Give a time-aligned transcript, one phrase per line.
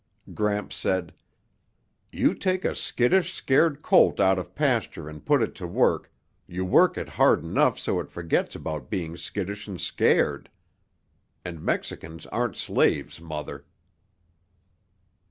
[0.33, 1.13] Gramps said,
[2.11, 6.11] "You take a skittish, scared colt out of pasture and put it to work,
[6.47, 10.49] you work it hard enough so it forgets about being skittish and scared.
[11.45, 13.63] And Mexicans aren't slaves, Mother."